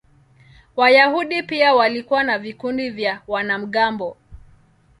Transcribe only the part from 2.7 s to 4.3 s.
vya wanamgambo.